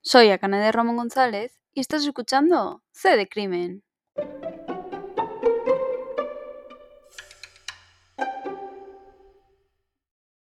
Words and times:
Soy 0.00 0.30
Akane 0.30 0.58
de 0.58 0.70
Ramón 0.72 0.96
González 0.96 1.60
y 1.74 1.80
estás 1.80 2.06
escuchando 2.06 2.82
C 2.92 3.16
de 3.16 3.28
Crimen. 3.28 3.82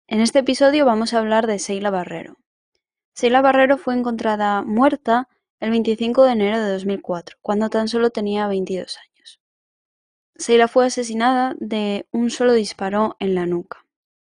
En 0.07 0.21
este 0.21 0.39
episodio 0.39 0.85
vamos 0.85 1.13
a 1.13 1.19
hablar 1.19 1.45
de 1.45 1.59
Seila 1.59 1.91
Barrero. 1.91 2.37
Seila 3.13 3.41
Barrero 3.41 3.77
fue 3.77 3.93
encontrada 3.93 4.63
muerta 4.63 5.29
el 5.59 5.69
25 5.69 6.23
de 6.23 6.31
enero 6.31 6.59
de 6.59 6.71
2004, 6.73 7.37
cuando 7.41 7.69
tan 7.69 7.87
solo 7.87 8.09
tenía 8.09 8.47
22 8.47 8.97
años. 8.97 9.41
Seila 10.35 10.67
fue 10.67 10.87
asesinada 10.87 11.55
de 11.59 12.07
un 12.11 12.31
solo 12.31 12.53
disparo 12.53 13.15
en 13.19 13.35
la 13.35 13.45
nuca. 13.45 13.85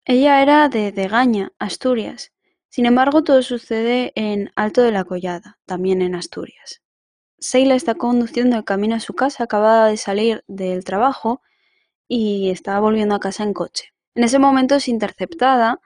Ella 0.03 0.41
era 0.41 0.67
de 0.67 0.91
Degaña, 0.91 1.53
Asturias, 1.57 2.31
sin 2.75 2.87
embargo, 2.87 3.23
todo 3.23 3.41
sucede 3.41 4.11
en 4.15 4.51
Alto 4.57 4.81
de 4.81 4.91
la 4.91 5.05
Collada, 5.05 5.59
también 5.65 6.01
en 6.01 6.13
Asturias. 6.13 6.81
Seila 7.39 7.73
está 7.73 7.95
conduciendo 7.95 8.57
el 8.57 8.65
camino 8.65 8.95
a 8.95 8.99
su 8.99 9.13
casa, 9.13 9.45
acabada 9.45 9.87
de 9.87 9.95
salir 9.95 10.43
del 10.47 10.83
trabajo 10.83 11.41
y 12.09 12.49
está 12.49 12.77
volviendo 12.81 13.15
a 13.15 13.21
casa 13.21 13.43
en 13.43 13.53
coche. 13.53 13.93
En 14.13 14.25
ese 14.25 14.39
momento 14.39 14.75
es 14.75 14.89
interceptada 14.89 15.79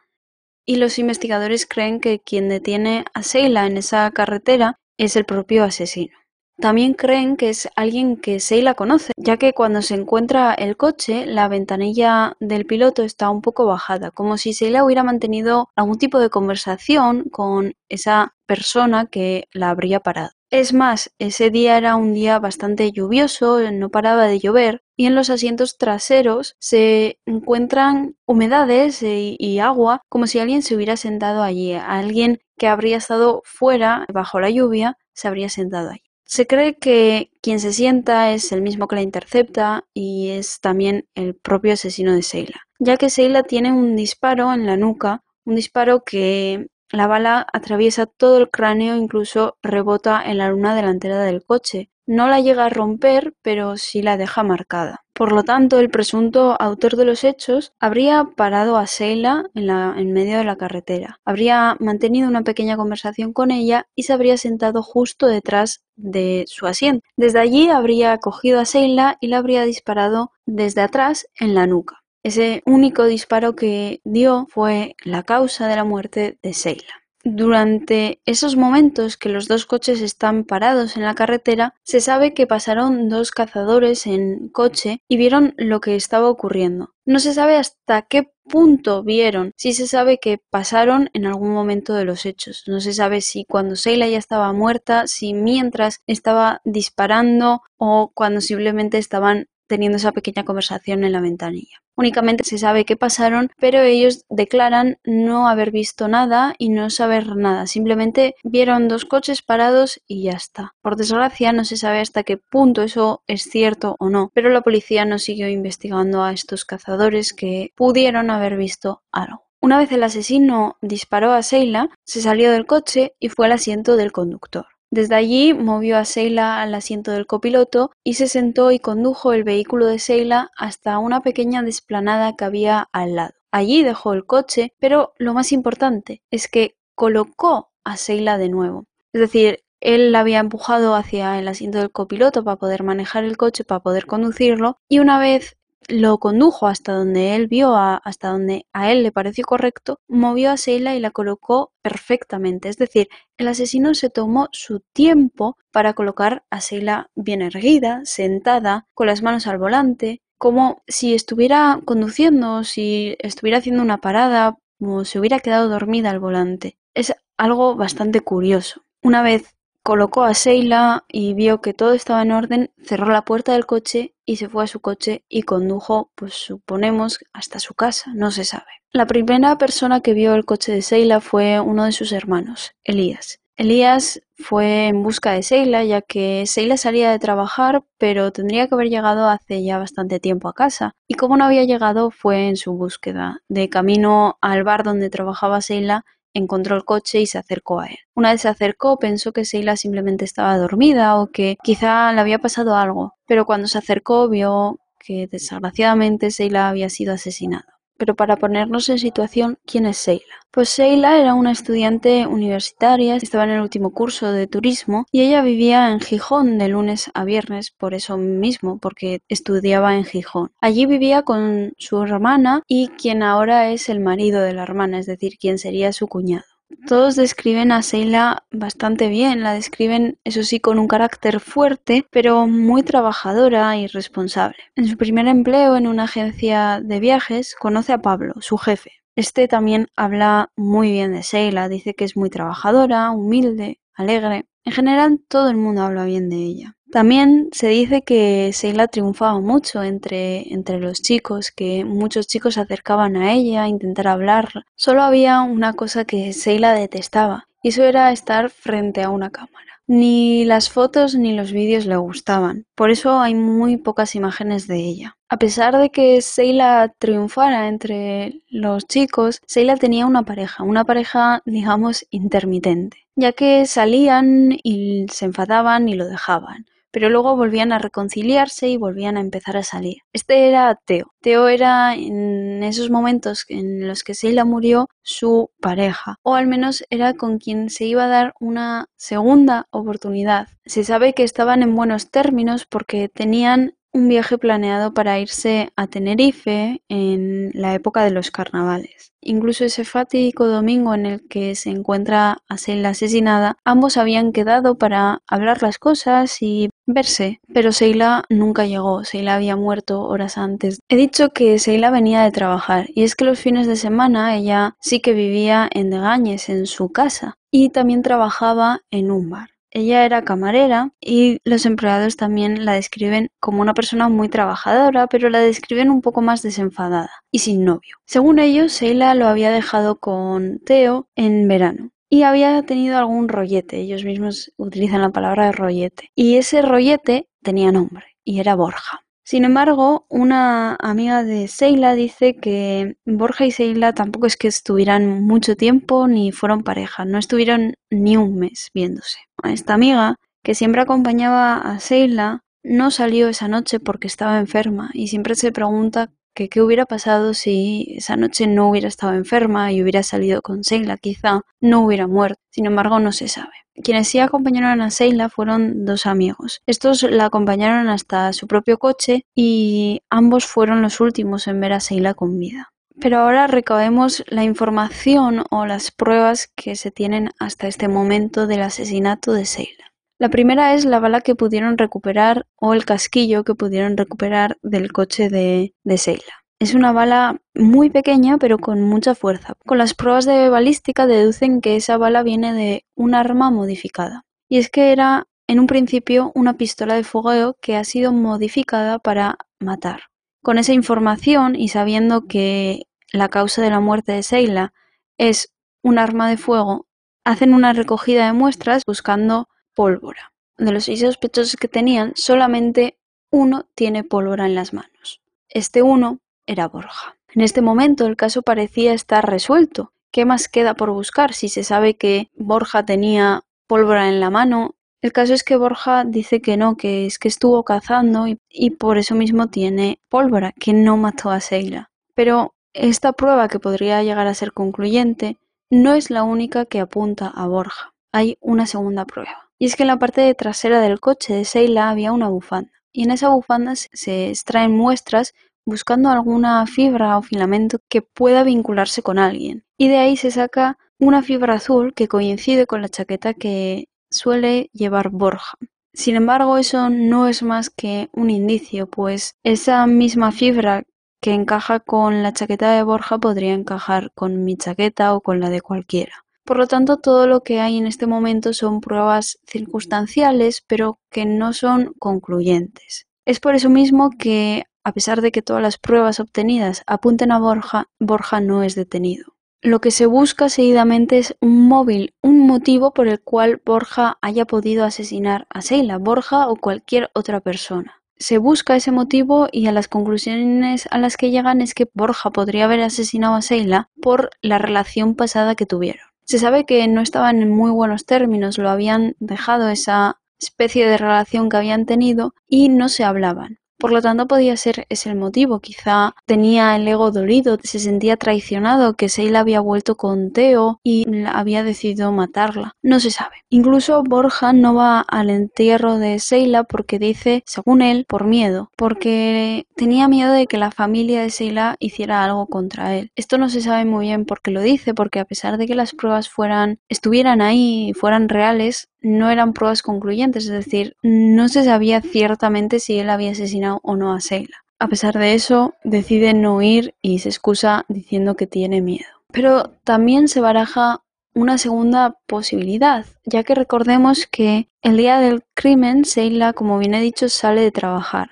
y 0.66 0.78
los 0.78 0.98
investigadores 0.98 1.68
creen 1.68 2.00
que 2.00 2.22
quien 2.22 2.50
detiene 2.50 3.06
a 3.14 3.22
Seila 3.22 3.68
en 3.68 3.78
esa 3.78 4.10
carretera 4.10 4.80
es 4.98 5.16
el 5.16 5.26
propio 5.26 5.66
asesino. 5.66 6.18
También 6.60 6.94
creen 6.94 7.38
que 7.38 7.50
es 7.50 7.70
alguien 7.78 8.18
que 8.18 8.42
Seila 8.42 8.74
conoce, 8.74 9.14
ya 9.16 9.38
que 9.38 9.54
cuando 9.54 9.82
se 9.82 9.96
encuentra 9.96 10.54
el 10.54 10.76
coche, 10.76 11.26
la 11.26 11.48
ventanilla 11.48 12.36
del 12.42 12.66
piloto 12.66 13.02
está 13.04 13.30
un 13.30 13.42
poco 13.42 13.66
bajada, 13.66 14.12
como 14.12 14.38
si 14.38 14.52
Seila 14.52 14.84
hubiera 14.84 15.04
mantenido 15.06 15.70
algún 15.78 15.98
tipo 15.98 16.20
de 16.20 16.30
conversación 16.30 17.30
con 17.30 17.76
esa 17.88 18.36
persona 18.46 19.06
que 19.06 19.48
la 19.54 19.70
habría 19.70 20.02
parado. 20.02 20.32
Es 20.52 20.74
más, 20.74 21.12
ese 21.18 21.50
día 21.50 21.78
era 21.78 21.96
un 21.96 22.14
día 22.14 22.40
bastante 22.40 22.92
lluvioso, 22.92 23.60
no 23.72 23.90
paraba 23.90 24.26
de 24.26 24.40
llover, 24.40 24.82
y 24.98 25.06
en 25.06 25.16
los 25.16 25.30
asientos 25.30 25.78
traseros 25.78 26.56
se 26.60 27.20
encuentran 27.26 28.18
humedades 28.26 29.02
y, 29.02 29.38
y, 29.40 29.60
agua, 29.60 30.02
como 30.10 30.28
si 30.28 30.40
alguien 30.40 30.62
se 30.62 30.76
hubiera 30.76 30.98
sentado 30.98 31.42
allí. 31.42 31.74
Alguien 31.74 32.40
que 32.58 32.68
habría 32.68 32.98
estado 32.98 33.44
fuera, 33.46 34.06
bajo 34.12 34.42
la 34.42 34.50
lluvia, 34.50 34.98
se 35.14 35.30
habría 35.30 35.48
sentado 35.48 35.92
allí. 35.92 36.09
Se 36.30 36.46
cree 36.46 36.78
que 36.78 37.32
quien 37.42 37.60
se 37.60 37.74
sienta 37.74 38.32
es 38.32 38.52
el 38.52 38.62
mismo 38.62 38.88
que 38.88 38.94
la 38.94 39.02
intercepta 39.02 39.86
y 39.96 40.30
es 40.30 40.60
también 40.62 41.08
el 41.16 41.34
propio 41.34 41.74
asesino 41.74 42.14
de 42.14 42.22
Seila, 42.22 42.68
ya 42.78 42.98
que 42.98 43.10
Seila 43.10 43.42
tiene 43.42 43.74
un 43.74 43.96
disparo 43.96 44.54
en 44.54 44.68
la 44.68 44.78
nuca, 44.78 45.24
un 45.44 45.56
disparo 45.56 46.04
que 46.04 46.68
la 46.92 47.08
bala 47.08 47.48
atraviesa 47.52 48.06
todo 48.06 48.38
el 48.38 48.52
cráneo, 48.52 48.96
incluso 48.96 49.58
rebota 49.64 50.22
en 50.24 50.38
la 50.38 50.50
luna 50.50 50.76
delantera 50.76 51.20
del 51.24 51.44
coche. 51.44 51.90
No 52.06 52.28
la 52.28 52.40
llega 52.42 52.66
a 52.66 52.70
romper, 52.70 53.34
pero 53.42 53.78
sí 53.78 54.04
la 54.04 54.16
deja 54.16 54.44
marcada. 54.44 55.04
Por 55.20 55.34
lo 55.34 55.44
tanto, 55.44 55.82
el 55.82 55.90
presunto 55.90 56.56
autor 56.62 56.96
de 56.96 57.04
los 57.04 57.26
hechos 57.26 57.74
habría 57.78 58.24
parado 58.38 58.78
a 58.78 58.88
Seila 58.88 59.44
en, 59.54 60.14
medio 60.14 60.38
de 60.38 60.46
la 60.46 60.56
carretera, 60.56 61.20
habría 61.26 61.76
mantenido 61.82 62.30
una 62.30 62.44
pequeña 62.44 62.78
conversación 62.78 63.34
con 63.34 63.52
ella 63.52 63.86
y 63.96 64.04
se 64.04 64.14
habría 64.14 64.38
sentado 64.38 64.82
justo 64.82 65.28
detrás 65.28 65.84
de 65.98 66.46
su 66.48 66.68
asiento. 66.68 67.06
Desde 67.18 67.40
allí 67.40 67.68
habría 67.68 68.18
cogido 68.20 68.62
a 68.62 68.66
Seila 68.66 69.18
y 69.20 69.28
la 69.28 69.40
habría 69.40 69.66
disparado 69.66 70.32
desde 70.46 70.80
atrás 70.80 71.28
en 71.38 71.54
la 71.54 71.68
nuca. 71.68 72.02
Ese 72.24 72.64
único 72.66 73.04
disparo 73.04 73.58
que 73.58 74.00
dio 74.06 74.48
fue 74.50 74.96
la 75.04 75.24
causa 75.24 75.68
de 75.68 75.76
la 75.76 75.84
muerte 75.84 76.40
de 76.42 76.54
Seila. 76.54 76.94
Durante 77.24 78.22
esos 78.26 78.56
momentos 78.56 79.18
que 79.18 79.30
los 79.30 79.48
dos 79.48 79.66
coches 79.66 80.02
están 80.02 80.46
parados 80.46 80.96
en 80.96 81.04
la 81.04 81.16
carretera, 81.16 81.76
se 81.84 82.00
sabe 82.00 82.34
que 82.34 82.48
pasaron 82.48 83.10
dos 83.10 83.32
cazadores 83.32 84.08
en 84.08 84.50
coche 84.50 85.02
y 85.08 85.18
vieron 85.18 85.54
lo 85.58 85.82
que 85.82 85.96
estaba 85.96 86.30
ocurriendo. 86.30 86.94
No 87.06 87.20
se 87.20 87.34
sabe 87.34 87.58
hasta 87.58 88.04
qué 88.04 88.32
punto 88.50 89.04
vieron, 89.04 89.52
sí 89.58 89.74
se 89.74 89.88
sabe 89.88 90.18
que 90.18 90.40
pasaron 90.50 91.10
en 91.14 91.28
algún 91.28 91.52
momento 91.52 91.94
de 91.94 92.06
los 92.06 92.26
hechos. 92.26 92.64
No 92.68 92.80
se 92.80 92.94
sabe 92.94 93.22
si 93.22 93.46
cuando 93.46 93.76
Seila 93.76 94.08
ya 94.08 94.18
estaba 94.18 94.52
muerta, 94.54 95.08
si 95.08 95.34
mientras 95.34 96.02
estaba 96.08 96.62
disparando 96.64 97.62
o 97.78 98.12
cuando 98.14 98.42
simplemente 98.42 98.98
estaban 98.98 99.48
teniendo 99.70 99.98
esa 99.98 100.12
pequeña 100.12 100.44
conversación 100.44 101.06
en 101.06 101.14
la 101.14 101.22
ventanilla. 101.22 101.78
Únicamente 101.96 102.44
se 102.44 102.58
sabe 102.58 102.86
qué 102.86 102.98
pasaron, 102.98 103.52
pero 103.60 103.82
ellos 103.82 104.26
declaran 104.30 104.98
no 105.04 105.48
haber 105.48 105.72
visto 105.72 106.08
nada 106.08 106.56
y 106.58 106.70
no 106.70 106.90
saber 106.90 107.36
nada. 107.36 107.68
Simplemente 107.68 108.36
vieron 108.44 108.88
dos 108.88 109.06
coches 109.06 109.42
parados 109.42 110.02
y 110.08 110.24
ya 110.24 110.32
está. 110.32 110.74
Por 110.82 110.96
desgracia 110.96 111.54
no 111.54 111.66
se 111.66 111.78
sabe 111.78 112.00
hasta 112.00 112.24
qué 112.24 112.38
punto 112.38 112.82
eso 112.82 113.22
es 113.28 113.44
cierto 113.44 113.96
o 114.00 114.10
no, 114.10 114.32
pero 114.34 114.50
la 114.50 114.62
policía 114.62 115.06
no 115.06 115.20
siguió 115.20 115.48
investigando 115.48 116.24
a 116.24 116.34
estos 116.34 116.66
cazadores 116.66 117.34
que 117.34 117.72
pudieron 117.76 118.32
haber 118.32 118.58
visto 118.58 119.04
algo. 119.12 119.44
Una 119.62 119.78
vez 119.78 119.92
el 119.92 120.04
asesino 120.04 120.78
disparó 120.82 121.34
a 121.34 121.44
Seila, 121.44 121.90
se 122.06 122.22
salió 122.22 122.50
del 122.52 122.66
coche 122.66 123.14
y 123.20 123.28
fue 123.28 123.48
al 123.48 123.52
asiento 123.52 123.98
del 123.98 124.14
conductor. 124.14 124.68
Desde 124.92 125.14
allí 125.16 125.54
movió 125.54 125.98
a 125.98 126.06
Seila 126.06 126.62
al 126.62 126.74
asiento 126.74 127.12
del 127.12 127.28
copiloto 127.28 127.92
y 128.04 128.16
se 128.16 128.28
sentó 128.28 128.72
y 128.72 128.80
condujo 128.80 129.34
el 129.34 129.44
vehículo 129.44 129.86
de 129.86 130.00
Seila 130.00 130.50
hasta 130.58 130.98
una 130.98 131.22
pequeña 131.22 131.62
desplanada 131.62 132.36
que 132.36 132.46
había 132.46 132.90
al 132.92 133.16
lado. 133.16 133.34
Allí 133.52 133.84
dejó 133.84 134.14
el 134.14 134.26
coche, 134.26 134.74
pero 134.80 135.14
lo 135.18 135.36
más 135.36 135.52
importante 135.52 136.24
es 136.32 136.48
que 136.48 136.76
colocó 136.96 137.72
a 137.84 137.98
Seila 137.98 138.40
de 138.40 138.50
nuevo. 138.50 138.86
Es 139.14 139.22
decir, 139.22 139.64
él 139.80 140.12
la 140.12 140.22
había 140.22 140.40
empujado 140.40 140.96
hacia 140.96 141.38
el 141.40 141.48
asiento 141.48 141.78
del 141.78 141.92
copiloto 141.92 142.44
para 142.44 142.58
poder 142.58 142.84
manejar 142.84 143.24
el 143.24 143.38
coche, 143.38 143.64
para 143.64 143.82
poder 143.82 144.08
conducirlo, 144.08 144.78
y 144.90 145.00
una 145.00 145.20
vez 145.20 145.58
lo 145.90 146.20
condujo 146.20 146.68
hasta 146.68 146.94
donde 146.94 147.36
él 147.36 147.48
vio, 147.48 147.76
a, 147.76 147.98
hasta 147.98 148.30
donde 148.30 148.66
a 148.74 148.92
él 148.92 149.04
le 149.04 149.12
pareció 149.12 149.44
correcto, 149.46 150.00
movió 150.08 150.52
a 150.52 150.58
Seila 150.58 150.96
y 150.96 151.00
la 151.00 151.12
colocó 151.12 151.72
perfectamente. 151.82 152.70
Es 152.70 152.78
decir, 152.78 153.10
el 153.38 153.48
asesino 153.48 153.94
se 153.94 154.10
tomó 154.10 154.48
su 154.52 154.82
tiempo 154.94 155.58
para 155.72 155.94
colocar 155.94 156.44
a 156.50 156.62
Seila 156.62 157.10
bien 157.16 157.42
erguida, 157.42 158.02
sentada, 158.06 158.88
con 158.94 159.08
las 159.08 159.22
manos 159.22 159.48
al 159.48 159.58
volante, 159.58 160.22
como 160.38 160.82
si 160.88 161.14
estuviera 161.14 161.80
conduciendo, 161.86 162.64
si 162.64 163.16
estuviera 163.20 163.58
haciendo 163.58 163.82
una 163.82 163.98
parada, 163.98 164.58
como 164.80 165.04
si 165.04 165.20
hubiera 165.20 165.40
quedado 165.40 165.68
dormida 165.68 166.12
al 166.12 166.20
volante. 166.20 166.78
Es 166.94 167.14
algo 167.38 167.76
bastante 167.76 168.22
curioso. 168.22 168.84
Una 169.02 169.22
vez 169.22 169.56
colocó 169.90 170.24
a 170.24 170.36
Seila 170.36 171.04
y 171.08 171.34
vio 171.34 171.62
que 171.62 171.74
todo 171.74 171.94
estaba 171.94 172.22
en 172.22 172.32
orden, 172.32 172.72
cerró 172.84 173.08
la 173.08 173.26
puerta 173.26 173.54
del 173.54 173.66
coche 173.66 174.14
y 174.24 174.36
se 174.36 174.48
fue 174.48 174.64
a 174.64 174.68
su 174.68 174.82
coche 174.82 175.24
y 175.28 175.42
condujo, 175.42 176.12
pues 176.14 176.36
suponemos, 176.36 177.18
hasta 177.34 177.58
su 177.58 177.74
casa, 177.74 178.12
no 178.14 178.30
se 178.30 178.44
sabe. 178.46 178.68
La 178.92 179.08
primera 179.08 179.58
persona 179.58 180.02
que 180.02 180.14
vio 180.14 180.36
el 180.36 180.46
coche 180.46 180.74
de 180.74 180.84
Seila 180.84 181.22
fue 181.22 181.60
uno 181.60 181.86
de 181.86 181.92
sus 181.92 182.12
hermanos, 182.12 182.76
Elías. 182.84 183.40
Elías 183.58 184.22
fue 184.38 184.90
en 184.90 185.02
busca 185.02 185.32
de 185.32 185.42
Seila, 185.42 185.84
ya 185.84 186.04
que 186.04 186.46
Seila 186.46 186.78
salía 186.78 187.10
de 187.10 187.18
trabajar, 187.18 187.84
pero 187.98 188.32
tendría 188.32 188.68
que 188.68 188.76
haber 188.76 188.90
llegado 188.90 189.28
hace 189.28 189.64
ya 189.64 189.80
bastante 189.80 190.20
tiempo 190.20 190.50
a 190.50 190.54
casa. 190.54 190.94
Y 191.08 191.16
como 191.16 191.36
no 191.36 191.46
había 191.46 191.64
llegado, 191.64 192.12
fue 192.12 192.48
en 192.48 192.58
su 192.58 192.74
búsqueda. 192.74 193.42
De 193.50 193.70
camino 193.70 194.38
al 194.40 194.64
bar 194.64 194.84
donde 194.84 195.10
trabajaba 195.10 195.62
Seila, 195.62 196.06
encontró 196.34 196.76
el 196.76 196.86
coche 196.86 197.22
y 197.22 197.26
se 197.26 197.38
acercó 197.38 197.80
a 197.80 197.88
él. 197.88 197.98
Una 198.16 198.32
vez 198.32 198.42
se 198.42 198.50
acercó 198.50 198.98
pensó 198.98 199.32
que 199.34 199.46
Seila 199.46 199.76
simplemente 199.76 200.26
estaba 200.26 200.58
dormida 200.58 201.20
o 201.20 201.28
que 201.28 201.58
quizá 201.64 202.12
le 202.14 202.22
había 202.22 202.40
pasado 202.40 202.76
algo, 202.76 203.14
pero 203.26 203.46
cuando 203.46 203.68
se 203.68 203.78
acercó 203.78 204.30
vio 204.30 204.80
que 205.00 205.28
desgraciadamente 205.28 206.32
Seila 206.32 206.70
había 206.70 206.90
sido 206.90 207.14
asesinada. 207.14 207.79
Pero 208.00 208.16
para 208.16 208.38
ponernos 208.38 208.88
en 208.88 208.98
situación, 208.98 209.60
¿quién 209.66 209.86
es 209.86 209.98
Seila? 209.98 210.36
Pues 210.52 210.70
Seila 210.70 211.20
era 211.20 211.34
una 211.34 211.52
estudiante 211.52 212.26
universitaria, 212.26 213.18
estaba 213.18 213.44
en 213.44 213.52
el 213.52 213.62
último 213.62 213.92
curso 213.92 214.32
de 214.32 214.48
turismo 214.48 215.06
y 215.12 215.22
ella 215.22 215.42
vivía 215.44 215.92
en 215.92 216.00
Gijón 216.00 216.58
de 216.58 216.70
lunes 216.70 217.12
a 217.14 217.26
viernes 217.26 217.72
por 217.72 217.94
eso 217.94 218.16
mismo, 218.18 218.80
porque 218.80 219.22
estudiaba 219.28 219.96
en 219.96 220.06
Gijón. 220.06 220.52
Allí 220.62 220.86
vivía 220.86 221.24
con 221.24 221.74
su 221.78 222.02
hermana 222.02 222.64
y 222.68 222.88
quien 222.88 223.22
ahora 223.22 223.70
es 223.70 223.90
el 223.90 224.00
marido 224.00 224.42
de 224.42 224.54
la 224.54 224.64
hermana, 224.64 224.98
es 225.00 225.06
decir, 225.06 225.38
quien 225.38 225.60
sería 225.60 225.92
su 225.92 226.08
cuñado. 226.08 226.49
Todos 226.88 227.16
describen 227.16 227.72
a 227.72 227.82
Seila 227.82 228.46
bastante 228.52 229.10
bien, 229.10 229.44
la 229.44 229.54
describen 229.54 230.20
eso 230.24 230.44
sí 230.44 230.60
con 230.60 230.80
un 230.80 230.88
carácter 230.88 231.40
fuerte, 231.40 232.06
pero 232.12 232.48
muy 232.48 232.84
trabajadora 232.84 233.76
y 233.78 233.88
responsable. 233.88 234.58
En 234.76 234.88
su 234.88 234.98
primer 234.98 235.28
empleo 235.28 235.76
en 235.76 235.88
una 235.88 236.04
agencia 236.04 236.80
de 236.84 237.00
viajes 237.00 237.56
conoce 237.60 237.94
a 237.94 238.02
Pablo, 238.02 238.36
su 238.40 238.58
jefe. 238.58 238.92
Este 239.16 239.48
también 239.48 239.88
habla 239.96 240.52
muy 240.56 240.92
bien 240.92 241.12
de 241.12 241.24
Seila, 241.24 241.70
dice 241.70 241.94
que 241.94 242.06
es 242.06 242.16
muy 242.16 242.30
trabajadora, 242.30 243.12
humilde, 243.12 243.80
alegre. 243.94 244.46
En 244.64 244.72
general 244.72 245.20
todo 245.28 245.50
el 245.50 245.58
mundo 245.58 245.82
habla 245.82 246.06
bien 246.06 246.30
de 246.30 246.38
ella. 246.38 246.78
También 246.92 247.50
se 247.52 247.68
dice 247.68 248.02
que 248.02 248.50
Seila 248.52 248.88
triunfaba 248.88 249.40
mucho 249.40 249.84
entre, 249.84 250.52
entre 250.52 250.80
los 250.80 251.04
chicos, 251.04 251.52
que 251.52 251.86
muchos 251.86 252.26
chicos 252.26 252.56
se 252.56 252.62
acercaban 252.62 253.16
a 253.16 253.32
ella 253.32 253.64
a 253.64 253.68
intentar 253.68 254.08
hablar. 254.08 254.66
Solo 254.76 255.04
había 255.04 255.42
una 255.42 255.74
cosa 255.74 256.06
que 256.06 256.34
Seila 256.34 256.74
detestaba, 256.74 257.48
y 257.62 257.70
eso 257.70 257.84
era 257.84 258.12
estar 258.12 258.50
frente 258.50 259.04
a 259.04 259.12
una 259.12 259.30
cámara. 259.30 259.66
Ni 259.86 260.46
las 260.46 260.72
fotos 260.72 261.14
ni 261.14 261.34
los 261.34 261.52
vídeos 261.52 261.86
le 261.86 261.96
gustaban, 261.98 262.66
por 262.74 262.90
eso 262.90 263.20
hay 263.20 263.36
muy 263.36 263.78
pocas 263.78 264.16
imágenes 264.16 264.66
de 264.68 264.78
ella. 264.78 265.18
A 265.30 265.38
pesar 265.38 265.78
de 265.78 265.92
que 265.92 266.22
Seila 266.22 266.92
triunfara 266.98 267.68
entre 267.68 268.42
los 268.50 268.88
chicos, 268.88 269.42
Seila 269.46 269.78
tenía 269.78 270.08
una 270.08 270.24
pareja, 270.24 270.64
una 270.64 270.86
pareja 270.86 271.44
digamos 271.46 272.06
intermitente, 272.10 273.08
ya 273.16 273.32
que 273.32 273.68
salían 273.68 274.58
y 274.64 275.06
se 275.12 275.26
enfadaban 275.26 275.88
y 275.88 275.94
lo 275.94 276.08
dejaban 276.08 276.66
pero 276.92 277.10
luego 277.10 277.36
volvían 277.36 277.72
a 277.72 277.80
reconciliarse 277.80 278.68
y 278.70 278.78
volvían 278.78 279.18
a 279.18 279.22
empezar 279.22 279.58
a 279.58 279.64
salir. 279.64 279.98
Este 280.14 280.48
era 280.48 280.76
Teo. 280.86 281.14
Teo 281.22 281.48
era 281.48 281.96
en 281.96 282.64
esos 282.64 282.90
momentos 282.90 283.46
en 283.50 283.88
los 283.88 284.04
que 284.04 284.14
Seila 284.14 284.46
murió 284.46 284.88
su 285.02 285.52
pareja, 285.60 286.18
o 286.24 286.36
al 286.36 286.48
menos 286.48 286.84
era 286.90 287.14
con 287.14 287.38
quien 287.38 287.70
se 287.70 287.86
iba 287.86 288.06
a 288.06 288.10
dar 288.10 288.34
una 288.40 288.88
segunda 288.96 289.68
oportunidad. 289.72 290.48
Se 290.66 290.84
sabe 290.84 291.14
que 291.14 291.24
estaban 291.24 291.64
en 291.64 291.76
buenos 291.76 292.12
términos 292.12 292.66
porque 292.66 293.10
tenían 293.10 293.74
un 293.92 294.08
viaje 294.08 294.38
planeado 294.38 294.94
para 294.94 295.20
irse 295.20 295.72
a 295.76 295.88
Tenerife 295.88 296.84
en 296.90 297.52
la 297.54 297.74
época 297.74 298.04
de 298.04 298.12
los 298.12 298.32
carnavales. 298.32 299.09
Incluso 299.22 299.66
ese 299.66 299.86
fatídico 299.86 300.48
domingo 300.48 300.94
en 300.94 301.06
el 301.06 301.28
que 301.28 301.56
se 301.56 301.70
encuentra 301.70 302.38
a 302.48 302.58
Seila 302.58 302.90
asesinada, 302.90 303.58
ambos 303.66 303.98
habían 303.98 304.32
quedado 304.32 304.76
para 304.76 305.22
hablar 305.28 305.62
las 305.62 305.78
cosas 305.78 306.42
y 306.42 306.70
verse, 306.86 307.40
pero 307.54 307.72
Seila 307.72 308.24
nunca 308.30 308.66
llegó, 308.66 309.04
Seila 309.04 309.36
había 309.36 309.56
muerto 309.56 310.02
horas 310.02 310.38
antes. 310.38 310.80
He 310.90 310.96
dicho 310.96 311.30
que 311.30 311.60
Seila 311.60 311.92
venía 311.92 312.24
de 312.24 312.32
trabajar 312.32 312.88
y 312.96 313.04
es 313.04 313.16
que 313.16 313.26
los 313.26 313.40
fines 313.40 313.68
de 313.68 313.76
semana 313.76 314.36
ella 314.36 314.76
sí 314.80 315.00
que 315.02 315.14
vivía 315.14 315.70
en 315.72 315.90
Degañes, 315.90 316.50
en 316.50 316.66
su 316.66 316.92
casa, 316.92 317.36
y 317.52 317.70
también 317.70 318.02
trabajaba 318.02 318.82
en 318.92 319.12
un 319.12 319.30
bar. 319.30 319.50
Ella 319.72 320.06
era 320.06 320.24
camarera 320.24 320.92
y 321.00 321.40
los 321.44 321.66
empleados 321.66 322.16
también 322.18 322.66
la 322.66 322.74
describen 322.74 323.30
como 323.40 323.62
una 323.62 323.74
persona 323.74 324.10
muy 324.10 324.30
trabajadora, 324.30 325.08
pero 325.08 325.30
la 325.30 325.40
describen 325.40 325.90
un 325.90 326.02
poco 326.02 326.22
más 326.22 326.42
desenfadada 326.42 327.12
y 327.32 327.40
sin 327.40 327.66
novio. 327.66 327.98
Según 328.06 328.40
ellos, 328.40 328.80
Sheila 328.80 329.14
lo 329.14 329.28
había 329.28 329.52
dejado 329.52 330.00
con 330.00 330.60
Theo 330.66 331.08
en 331.16 331.48
verano 331.48 331.92
y 332.10 332.24
había 332.24 332.62
tenido 332.64 332.98
algún 332.98 333.30
rollete. 333.30 333.78
Ellos 333.78 334.04
mismos 334.04 334.52
utilizan 334.58 335.02
la 335.02 335.12
palabra 335.12 335.52
rollete. 335.52 336.12
Y 336.16 336.38
ese 336.38 336.62
rollete 336.62 337.28
tenía 337.44 337.72
nombre 337.72 338.18
y 338.24 338.40
era 338.40 338.56
Borja. 338.56 339.02
Sin 339.30 339.46
embargo, 339.46 340.08
una 340.10 340.76
amiga 340.80 341.24
de 341.24 341.48
Seila 341.48 341.94
dice 341.94 342.36
que 342.38 342.98
Borja 343.06 343.46
y 343.46 343.52
Seila 343.52 343.94
tampoco 343.94 344.26
es 344.26 344.38
que 344.38 344.48
estuvieran 344.48 345.22
mucho 345.22 345.56
tiempo 345.56 346.08
ni 346.08 346.32
fueron 346.32 346.64
pareja, 346.64 347.06
no 347.06 347.20
estuvieron 347.20 347.76
ni 347.92 348.18
un 348.18 348.40
mes 348.40 348.72
viéndose. 348.74 349.20
Esta 349.44 349.76
amiga, 349.76 350.16
que 350.44 350.56
siempre 350.56 350.82
acompañaba 350.82 351.58
a 351.58 351.80
Seila, 351.80 352.42
no 352.64 352.90
salió 352.90 353.30
esa 353.30 353.48
noche 353.48 353.80
porque 353.80 354.08
estaba 354.08 354.40
enferma 354.40 354.90
y 354.94 355.10
siempre 355.10 355.36
se 355.36 355.52
pregunta 355.52 356.10
que 356.34 356.50
qué 356.50 356.64
hubiera 356.64 356.88
pasado 356.88 357.36
si 357.36 357.94
esa 357.98 358.16
noche 358.16 358.48
no 358.48 358.68
hubiera 358.68 358.88
estado 358.88 359.14
enferma 359.14 359.72
y 359.72 359.84
hubiera 359.84 360.02
salido 360.02 360.42
con 360.42 360.64
Seila, 360.64 360.98
quizá 360.98 361.42
no 361.62 361.82
hubiera 361.82 362.08
muerto. 362.08 362.42
Sin 362.50 362.66
embargo, 362.66 363.00
no 363.00 363.12
se 363.12 363.28
sabe. 363.28 363.59
Quienes 363.84 364.08
sí 364.10 364.20
acompañaron 364.20 364.82
a 364.82 364.92
Seila 364.92 365.30
fueron 365.30 365.86
dos 365.86 366.06
amigos. 366.06 366.62
Estos 366.66 367.04
la 367.04 367.26
acompañaron 367.26 367.90
hasta 367.90 368.34
su 368.34 368.48
propio 368.48 368.78
coche 368.78 369.26
y 369.36 370.02
ambos 370.10 370.46
fueron 370.46 370.82
los 370.82 371.00
últimos 371.00 371.48
en 371.48 371.60
ver 371.60 371.74
a 371.74 371.80
Seila 371.80 372.14
con 372.14 372.40
vida. 372.40 372.72
Pero 373.00 373.20
ahora 373.20 373.48
recabemos 373.48 374.26
la 374.28 374.44
información 374.44 375.46
o 375.52 375.66
las 375.66 375.92
pruebas 375.92 376.52
que 376.56 376.76
se 376.76 376.92
tienen 376.92 377.30
hasta 377.40 377.68
este 377.68 377.88
momento 377.88 378.46
del 378.46 378.62
asesinato 378.62 379.32
de 379.32 379.46
Seila. 379.46 379.86
La 380.18 380.28
primera 380.28 380.74
es 380.74 380.84
la 380.84 381.00
bala 381.00 381.22
que 381.22 381.36
pudieron 381.36 381.78
recuperar 381.78 382.46
o 382.58 382.74
el 382.74 382.84
casquillo 382.84 383.46
que 383.46 383.56
pudieron 383.56 383.96
recuperar 383.96 384.58
del 384.62 384.92
coche 384.92 385.30
de, 385.30 385.74
de 385.86 385.98
Seila. 385.98 386.39
Es 386.60 386.74
una 386.74 386.92
bala 386.92 387.42
muy 387.56 387.90
pequeña 387.90 388.38
pero 388.38 388.58
con 388.58 388.82
mucha 388.82 389.16
fuerza. 389.16 389.56
Con 389.66 389.78
las 389.78 389.94
pruebas 389.94 390.26
de 390.26 390.50
balística 390.50 391.08
deducen 391.08 391.62
que 391.62 391.78
esa 391.78 391.98
bala 391.98 392.22
viene 392.22 392.54
de 392.54 392.86
un 392.96 393.16
arma 393.16 393.50
modificada. 393.50 394.26
Y 394.50 394.58
es 394.58 394.70
que 394.70 394.92
era 394.92 395.28
en 395.48 395.62
un 395.62 395.68
principio 395.68 396.34
una 396.36 396.58
pistola 396.58 396.96
de 396.96 397.06
fogueo 397.06 397.56
que 397.62 397.78
ha 397.78 397.86
sido 397.86 398.12
modificada 398.12 399.00
para 399.00 399.38
matar. 399.60 400.04
Con 400.44 400.58
esa 400.58 400.74
información 400.74 401.56
y 401.56 401.70
sabiendo 401.70 402.28
que 402.28 402.88
la 403.14 403.30
causa 403.30 403.62
de 403.62 403.70
la 403.70 403.80
muerte 403.80 404.12
de 404.12 404.24
Seila 404.24 404.74
es 405.18 405.54
un 405.82 405.98
arma 405.98 406.30
de 406.30 406.38
fuego, 406.38 406.88
hacen 407.24 407.54
una 407.54 407.72
recogida 407.72 408.26
de 408.26 408.34
muestras 408.34 408.84
buscando 408.86 409.48
pólvora. 409.74 410.34
De 410.58 410.74
los 410.74 410.84
seis 410.84 411.00
sospechosos 411.00 411.56
que 411.56 411.70
tenían, 411.70 412.12
solamente 412.16 413.00
uno 413.32 413.66
tiene 413.76 414.04
pólvora 414.04 414.46
en 414.46 414.56
las 414.56 414.74
manos. 414.74 415.22
Este 415.48 415.82
uno 415.82 416.20
era 416.50 416.68
Borja. 416.68 417.16
En 417.34 417.42
este 417.42 417.62
momento 417.62 418.08
el 418.08 418.16
caso 418.16 418.42
parecía 418.42 418.94
estar 418.94 419.30
resuelto. 419.30 419.94
¿Qué 420.12 420.26
más 420.26 420.48
queda 420.48 420.74
por 420.74 420.90
buscar 420.90 421.34
si 421.34 421.48
se 421.48 421.64
sabe 421.64 421.96
que 421.96 422.30
Borja 422.36 422.84
tenía 422.86 423.44
pólvora 423.68 424.10
en 424.10 424.20
la 424.20 424.32
mano? 424.32 424.76
El 425.02 425.14
caso 425.14 425.34
es 425.34 425.44
que 425.44 425.56
Borja 425.56 426.04
dice 426.04 426.42
que 426.42 426.58
no, 426.58 426.76
que 426.76 427.06
es 427.06 427.20
que 427.20 427.28
estuvo 427.28 427.64
cazando 427.64 428.26
y, 428.50 428.70
por 428.72 428.98
eso 428.98 429.16
mismo 429.16 429.48
tiene 429.48 430.02
pólvora, 430.10 430.52
que 430.60 430.74
no 430.74 430.98
mató 430.98 431.30
a 431.30 431.40
Seila. 431.40 431.92
Pero 432.16 432.56
esta 432.74 433.14
prueba 433.14 433.48
que 433.48 433.60
podría 433.60 434.04
llegar 434.04 434.28
a 434.28 434.34
ser 434.34 434.52
concluyente 434.52 435.38
no 435.70 435.94
es 435.94 436.10
la 436.10 436.24
única 436.24 436.66
que 436.66 436.80
apunta 436.80 437.28
a 437.28 437.48
Borja. 437.48 437.94
Hay 438.12 438.38
una 438.42 438.66
segunda 438.66 439.06
prueba. 439.06 439.50
Y 439.60 439.68
es 439.68 439.76
que 439.76 439.84
en 439.84 439.88
la 439.88 440.00
parte 440.00 440.34
trasera 440.34 440.82
del 440.82 441.00
coche 441.00 441.34
de 441.34 441.46
Seila 441.46 441.90
había 441.90 442.12
una 442.12 442.28
bufanda. 442.28 442.72
Y 442.92 443.04
en 443.04 443.12
esa 443.12 443.30
bufanda 443.30 443.76
se 443.76 444.30
extraen 444.30 444.76
muestras 444.76 445.34
buscando 445.66 446.10
alguna 446.10 446.66
fibra 446.66 447.18
o 447.18 447.22
filamento 447.22 447.80
que 447.90 448.02
pueda 448.02 448.44
vincularse 448.44 449.02
con 449.02 449.20
alguien. 449.20 449.66
Y 449.78 449.88
de 449.88 449.98
ahí 449.98 450.18
se 450.18 450.32
saca 450.32 450.78
una 451.00 451.22
fibra 451.22 451.56
azul 451.56 451.94
que 451.94 452.08
coincide 452.08 452.68
con 452.68 452.82
la 452.82 452.90
chaqueta 452.90 453.34
que 453.34 453.88
suele 454.10 454.70
llevar 454.74 455.10
Borja. 455.10 455.58
Sin 455.94 456.16
embargo, 456.16 456.58
eso 456.58 456.90
no 456.90 457.28
es 457.28 457.44
más 457.44 457.70
que 457.70 458.10
un 458.14 458.30
indicio, 458.30 458.88
pues 458.88 459.36
esa 459.44 459.86
misma 459.88 460.32
fibra 460.32 460.84
que 461.22 461.34
encaja 461.34 461.80
con 461.80 462.24
la 462.24 462.34
chaqueta 462.34 462.72
de 462.72 462.84
Borja 462.84 463.18
podría 463.18 463.54
encajar 463.54 464.12
con 464.14 464.44
mi 464.44 464.56
chaqueta 464.56 465.14
o 465.14 465.22
con 465.22 465.40
la 465.40 465.50
de 465.50 465.62
cualquiera. 465.62 466.26
Por 466.46 466.58
lo 466.58 466.68
tanto, 466.68 466.98
todo 466.98 467.28
lo 467.28 467.42
que 467.42 467.60
hay 467.60 467.78
en 467.78 467.86
este 467.86 468.08
momento 468.08 468.54
son 468.54 468.82
pruebas 468.82 469.40
circunstanciales, 469.46 470.64
pero 470.68 471.00
que 471.12 471.26
no 471.26 471.54
son 471.54 471.94
concluyentes. 472.00 473.08
Es 473.26 473.40
por 473.40 473.54
eso 473.54 473.70
mismo 473.70 474.10
que 474.18 474.64
a 474.90 474.92
pesar 474.92 475.22
de 475.22 475.32
que 475.32 475.44
todas 475.44 475.62
las 475.62 475.78
pruebas 475.78 476.20
obtenidas 476.20 476.82
apunten 476.88 477.32
a 477.32 477.38
Borja, 477.38 477.90
Borja 478.00 478.42
no 478.42 478.64
es 478.64 478.74
detenido. 478.74 479.36
Lo 479.62 479.82
que 479.82 479.92
se 479.92 480.08
busca 480.08 480.50
seguidamente 480.50 481.20
es 481.20 481.36
un 481.42 481.68
móvil, 481.68 482.16
un 482.24 482.48
motivo 482.48 482.92
por 482.92 483.08
el 483.08 483.22
cual 483.22 483.62
Borja 483.64 484.18
haya 484.22 484.46
podido 484.46 484.86
asesinar 484.86 485.46
a 485.52 485.62
Seila, 485.62 486.00
Borja 486.00 486.48
o 486.48 486.56
cualquier 486.56 487.12
otra 487.14 487.40
persona. 487.40 488.02
Se 488.18 488.40
busca 488.40 488.76
ese 488.76 488.92
motivo 488.92 489.48
y 489.52 489.68
a 489.68 489.72
las 489.72 489.88
conclusiones 489.88 490.88
a 490.90 490.98
las 490.98 491.18
que 491.18 491.30
llegan 491.30 491.62
es 491.62 491.76
que 491.76 491.90
Borja 491.94 492.32
podría 492.32 492.66
haber 492.66 492.82
asesinado 492.82 493.36
a 493.36 493.44
Seila 493.44 493.92
por 494.02 494.32
la 494.42 494.58
relación 494.58 495.14
pasada 495.14 495.54
que 495.54 495.68
tuvieron. 495.68 496.08
Se 496.24 496.40
sabe 496.40 496.66
que 496.66 496.88
no 496.88 497.02
estaban 497.02 497.44
en 497.44 497.52
muy 497.52 497.70
buenos 497.70 498.08
términos, 498.08 498.58
lo 498.58 498.70
habían 498.70 499.16
dejado 499.20 499.70
esa 499.70 500.20
especie 500.40 500.88
de 500.88 500.98
relación 500.98 501.48
que 501.48 501.58
habían 501.58 501.86
tenido 501.86 502.34
y 502.48 502.70
no 502.70 502.90
se 502.90 503.04
hablaban. 503.04 503.60
Por 503.80 503.92
lo 503.92 504.02
tanto, 504.02 504.28
podía 504.28 504.58
ser 504.58 504.86
ese 504.90 505.10
el 505.10 505.16
motivo. 505.16 505.60
Quizá 505.60 506.14
tenía 506.26 506.76
el 506.76 506.88
ego 506.88 507.12
dolido, 507.12 507.58
se 507.64 507.80
sentía 507.80 508.18
traicionado, 508.18 508.94
que 508.96 509.10
Seila 509.10 509.40
había 509.40 509.62
vuelto 509.62 509.96
con 509.96 510.32
Teo 510.32 510.82
y 510.84 511.06
había 511.28 511.64
decidido 511.64 512.12
matarla. 512.12 512.74
No 512.84 513.00
se 513.00 513.10
sabe. 513.10 513.38
Incluso 513.50 514.04
Borja 514.04 514.54
no 514.54 514.76
va 514.76 515.00
al 515.00 515.30
entierro 515.30 515.98
de 515.98 516.20
Seila 516.20 516.66
porque 516.66 517.00
dice, 517.00 517.42
según 517.46 517.82
él, 517.82 518.06
por 518.08 518.26
miedo, 518.26 518.70
porque 518.76 519.66
tenía 519.76 520.08
miedo 520.08 520.34
de 520.34 520.48
que 520.48 520.58
la 520.58 520.72
familia 520.72 521.22
de 521.22 521.30
Seila 521.30 521.78
hiciera 521.80 522.24
algo 522.24 522.48
contra 522.48 522.96
él. 522.96 523.12
Esto 523.16 523.38
no 523.38 523.50
se 523.50 523.62
sabe 523.62 523.86
muy 523.86 524.08
bien 524.08 524.26
por 524.26 524.42
qué 524.42 524.52
lo 524.52 524.62
dice, 524.62 524.94
porque 524.94 525.20
a 525.20 525.26
pesar 525.26 525.58
de 525.58 525.68
que 525.68 525.76
las 525.76 525.94
pruebas 525.94 526.30
fueran 526.30 526.80
estuvieran 526.90 527.42
ahí 527.42 527.90
y 527.90 527.94
fueran 527.94 528.30
reales, 528.30 528.90
no 529.02 529.30
eran 529.30 529.54
pruebas 529.54 529.82
concluyentes, 529.82 530.46
es 530.46 530.52
decir, 530.52 530.96
no 531.04 531.50
se 531.50 531.64
sabía 531.64 532.02
ciertamente 532.02 532.80
si 532.80 533.00
él 533.00 533.10
había 533.10 533.32
asesinado 533.32 533.80
o 533.84 533.96
no 533.96 534.14
a 534.14 534.22
Seila. 534.22 534.58
A 534.80 534.88
pesar 534.88 535.18
de 535.18 535.34
eso, 535.34 535.74
decide 535.84 536.34
no 536.34 536.62
ir 536.62 536.96
y 537.02 537.20
se 537.20 537.30
excusa 537.30 537.86
diciendo 537.90 538.36
que 538.36 538.48
tiene 538.48 538.82
miedo. 538.82 539.08
Pero 539.32 539.72
también 539.84 540.28
se 540.28 540.42
baraja 540.42 541.02
una 541.34 541.58
segunda 541.58 542.18
posibilidad, 542.26 543.06
ya 543.26 543.44
que 543.44 543.56
recordemos 543.56 544.26
que 544.26 544.68
el 544.82 544.98
día 544.98 545.20
del 545.20 545.44
crimen, 545.54 546.06
Seila, 546.06 546.54
como 546.54 546.80
bien 546.80 546.94
he 546.94 547.02
dicho, 547.02 547.30
sale 547.30 547.62
de 547.62 547.72
trabajar 547.72 548.32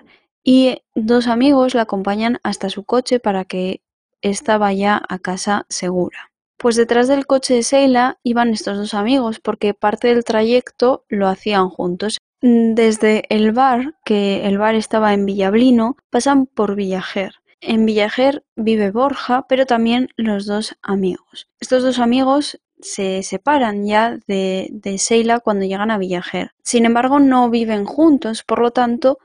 y 0.50 0.82
dos 0.96 1.28
amigos 1.28 1.76
la 1.76 1.82
acompañan 1.82 2.40
hasta 2.42 2.70
su 2.70 2.86
coche 2.86 3.20
para 3.20 3.44
que 3.44 3.82
ésta 4.22 4.58
vaya 4.58 5.02
a 5.10 5.20
casa 5.20 5.66
segura. 5.68 6.32
Pues 6.58 6.76
detrás 6.76 7.08
del 7.08 7.28
coche 7.28 7.54
de 7.54 7.64
Seila 7.64 8.20
iban 8.24 8.50
estos 8.50 8.78
dos 8.78 8.94
amigos 8.94 9.40
porque 9.40 9.74
parte 9.76 10.08
del 10.08 10.24
trayecto 10.24 11.06
lo 11.08 11.28
hacían 11.28 11.70
juntos. 11.70 12.18
Desde 12.42 13.24
el 13.30 13.52
bar, 13.52 13.96
que 14.04 14.48
el 14.48 14.58
bar 14.58 14.76
estaba 14.76 15.14
en 15.14 15.26
Villablino, 15.26 15.98
pasan 16.10 16.48
por 16.48 16.76
Villajer. 16.76 17.36
En 17.62 17.86
Villajer 17.86 18.44
vive 18.56 18.92
Borja, 18.92 19.46
pero 19.48 19.66
también 19.66 20.10
los 20.18 20.46
dos 20.46 20.76
amigos. 20.82 21.48
Estos 21.60 21.84
dos 21.84 22.00
amigos 22.00 22.60
se 22.80 23.24
separan 23.24 23.86
ya 23.86 24.18
de, 24.28 24.70
de 24.72 24.98
Seila 25.00 25.40
cuando 25.40 25.66
llegan 25.66 25.90
a 25.90 25.98
Villajer. 25.98 26.52
Sin 26.64 26.86
embargo, 26.86 27.20
no 27.20 27.50
viven 27.50 27.86
juntos, 27.86 28.44
por 28.44 28.60
lo 28.60 28.72
tanto, 28.72 29.18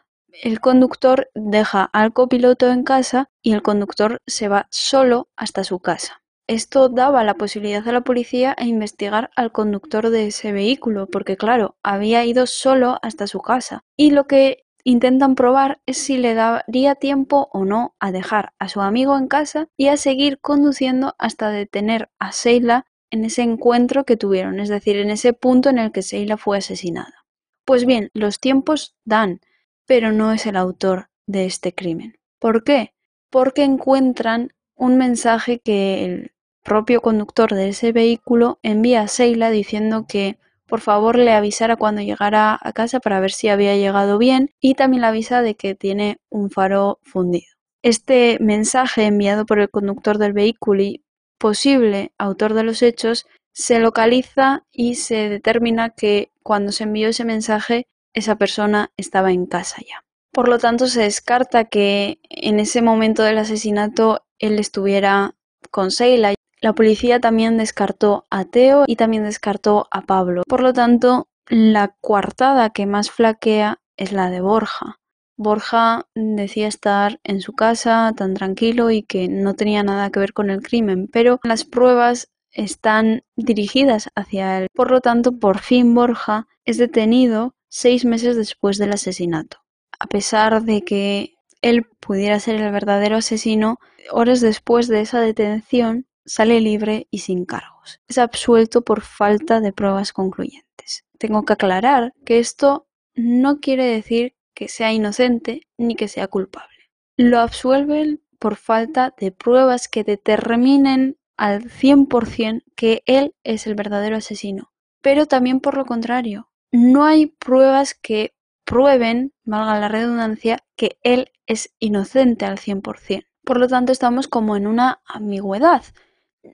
el 0.43 0.61
conductor 0.61 1.31
deja 1.35 1.85
al 1.85 2.15
copiloto 2.15 2.71
en 2.71 2.85
casa 2.85 3.29
y 3.43 3.53
el 3.53 3.63
conductor 3.63 4.23
se 4.27 4.49
va 4.49 4.67
solo 4.71 5.29
hasta 5.37 5.65
su 5.65 5.79
casa. 5.79 6.22
Esto 6.49 6.89
daba 6.89 7.23
la 7.25 7.35
posibilidad 7.35 7.87
a 7.87 7.93
la 7.93 8.01
policía 8.01 8.55
a 8.59 8.65
investigar 8.65 9.31
al 9.37 9.53
conductor 9.53 10.11
de 10.11 10.27
ese 10.27 10.53
vehículo, 10.53 11.07
porque 11.07 11.37
claro, 11.37 11.77
había 11.83 12.25
ido 12.25 12.47
solo 12.47 12.99
hasta 13.03 13.27
su 13.27 13.41
casa. 13.41 13.85
Y 13.97 14.11
lo 14.11 14.27
que 14.27 14.65
intentan 14.85 15.35
probar 15.37 15.81
es 15.87 15.99
si 15.99 16.17
le 16.17 16.35
daría 16.35 16.97
tiempo 16.97 17.49
o 17.53 17.65
no 17.65 17.95
a 18.01 18.11
dejar 18.11 18.53
a 18.59 18.69
su 18.69 18.81
amigo 18.81 19.17
en 19.17 19.29
casa 19.29 19.69
y 19.77 19.89
a 19.89 19.97
seguir 19.97 20.41
conduciendo 20.41 21.15
hasta 21.19 21.51
detener 21.51 22.11
a 22.19 22.33
Seila 22.33 22.87
en 23.11 23.25
ese 23.25 23.43
encuentro 23.43 24.05
que 24.05 24.17
tuvieron, 24.17 24.59
es 24.59 24.69
decir, 24.69 24.97
en 24.97 25.11
ese 25.11 25.35
punto 25.35 25.69
en 25.69 25.79
el 25.79 25.93
que 25.93 26.03
Seila 26.03 26.37
fue 26.37 26.59
asesinada. 26.59 27.27
Pues 27.65 27.85
bien, 27.85 28.11
los 28.15 28.41
tiempos 28.41 28.97
dan, 29.05 29.41
pero 29.87 30.13
no 30.13 30.33
es 30.33 30.47
el 30.47 30.57
autor 30.57 31.11
de 31.27 31.45
este 31.47 31.75
crimen. 31.75 32.19
¿Por 32.41 32.65
qué? 32.65 32.95
Porque 33.31 33.63
encuentran 33.63 34.53
un 34.83 34.97
mensaje 34.97 35.61
que 35.61 36.05
el 36.05 36.33
propio 36.65 37.01
conductor 37.03 37.55
de 37.55 37.69
ese 37.69 37.93
vehículo 37.93 38.59
envía 38.65 39.03
a 39.03 39.09
Seila 39.09 39.51
diciendo 39.51 40.07
que 40.09 40.39
por 40.67 40.81
favor 40.81 41.17
le 41.17 41.33
avisara 41.33 41.77
cuando 41.77 42.03
llegara 42.03 42.59
a 42.61 42.73
casa 42.73 42.99
para 42.99 43.21
ver 43.21 43.31
si 43.31 43.49
había 43.49 43.77
llegado 43.77 44.19
bien 44.19 44.51
y 44.61 44.75
también 44.75 45.03
le 45.03 45.07
avisa 45.07 45.41
de 45.41 45.55
que 45.55 45.77
tiene 45.77 46.19
un 46.31 46.51
faro 46.51 46.99
fundido. 47.03 47.47
Este 47.83 48.39
mensaje 48.41 49.05
enviado 49.05 49.47
por 49.47 49.61
el 49.61 49.71
conductor 49.71 50.19
del 50.19 50.33
vehículo 50.33 50.83
y 50.83 51.05
posible 51.39 52.11
autor 52.19 52.53
de 52.53 52.65
los 52.65 52.83
hechos 52.83 53.27
se 53.53 53.79
localiza 53.79 54.65
y 54.73 54.97
se 54.97 55.29
determina 55.29 55.91
que 55.91 56.33
cuando 56.43 56.73
se 56.73 56.85
envió 56.85 57.09
ese 57.09 57.25
mensaje 57.25 57.87
esa 58.15 58.35
persona 58.35 58.91
estaba 58.97 59.31
en 59.31 59.47
casa 59.47 59.77
ya. 59.89 60.03
Por 60.33 60.49
lo 60.49 60.59
tanto, 60.59 60.87
se 60.87 61.03
descarta 61.03 61.67
que 61.67 62.19
en 62.31 62.59
ese 62.59 62.81
momento 62.81 63.23
del 63.23 63.37
asesinato 63.37 64.25
él 64.43 64.59
estuviera 64.59 65.35
con 65.71 65.91
Seila. 65.91 66.35
La 66.61 66.75
policía 66.75 67.21
también 67.21 67.57
descartó 67.57 68.27
a 68.31 68.45
Teo 68.45 68.85
y 68.87 68.97
también 68.97 69.25
descartó 69.25 69.89
a 69.91 70.03
Pablo. 70.03 70.43
Por 70.47 70.63
lo 70.63 70.73
tanto, 70.75 71.29
la 71.49 71.97
coartada 72.01 72.71
que 72.71 72.85
más 72.85 73.11
flaquea 73.11 73.81
es 73.97 74.13
la 74.13 74.29
de 74.29 74.41
Borja. 74.41 75.01
Borja 75.37 76.07
decía 76.15 76.69
estar 76.69 77.21
en 77.25 77.41
su 77.41 77.55
casa 77.55 78.13
tan 78.17 78.35
tranquilo 78.35 78.91
y 78.91 79.03
que 79.03 79.29
no 79.29 79.55
tenía 79.55 79.83
nada 79.83 80.11
que 80.11 80.21
ver 80.21 80.33
con 80.35 80.51
el 80.51 80.63
crimen, 80.63 81.09
pero 81.11 81.41
las 81.43 81.65
pruebas 81.65 82.31
están 82.53 83.23
dirigidas 83.35 84.11
hacia 84.15 84.59
él. 84.59 84.69
Por 84.75 84.91
lo 84.91 85.01
tanto, 85.01 85.39
por 85.39 85.59
fin 85.59 85.95
Borja 85.95 86.47
es 86.65 86.79
detenido 86.79 87.55
seis 87.69 88.05
meses 88.05 88.37
después 88.37 88.79
del 88.79 88.93
asesinato. 88.93 89.59
A 89.99 90.07
pesar 90.07 90.63
de 90.63 90.83
que 90.83 91.35
él 91.63 91.85
pudiera 92.01 92.39
ser 92.41 92.61
el 92.61 92.73
verdadero 92.73 93.17
asesino, 93.17 93.79
horas 94.11 94.41
después 94.41 94.89
de 94.89 95.01
esa 95.01 95.21
detención 95.21 96.07
sale 96.25 96.61
libre 96.61 97.09
y 97.11 97.19
sin 97.19 97.45
cargos. 97.45 98.01
Es 98.09 98.19
absuelto 98.19 98.83
por 98.83 99.01
falta 99.01 99.61
de 99.61 99.73
pruebas 99.73 100.13
concluyentes. 100.13 101.05
Tengo 101.19 101.45
que 101.45 101.55
aclarar 101.55 102.13
que 102.25 102.39
esto 102.39 102.87
no 103.15 103.61
quiere 103.61 103.85
decir 103.85 104.35
que 104.55 104.69
sea 104.69 104.93
inocente 104.93 105.63
ni 105.79 105.95
que 105.95 106.09
sea 106.09 106.29
culpable. 106.29 106.91
Lo 107.17 107.41
absuelven 107.41 108.23
por 108.39 108.57
falta 108.57 109.15
de 109.19 109.33
pruebas 109.33 109.89
que 109.89 110.05
determinen 110.05 111.17
al 111.37 111.65
100% 111.65 112.63
que 112.77 113.03
él 113.07 113.35
es 113.45 113.67
el 113.67 113.75
verdadero 113.75 114.17
asesino. 114.17 114.73
Pero 115.01 115.27
también 115.27 115.61
por 115.61 115.77
lo 115.77 115.85
contrario, 115.85 116.51
no 116.71 117.05
hay 117.05 117.27
pruebas 117.27 117.95
que 117.95 118.35
prueben, 118.65 119.33
valga 119.45 119.81
la 119.81 119.89
redundancia, 119.89 120.59
que 120.77 120.99
él 121.03 121.31
es 121.47 121.75
inocente 121.79 122.45
al 122.45 122.59
100%. 122.59 123.25
Por 123.45 123.59
lo 123.59 123.69
tanto, 123.69 123.93
estamos 123.93 124.29
como 124.29 124.57
en 124.57 124.67
una 124.67 125.01
ambigüedad 125.05 125.83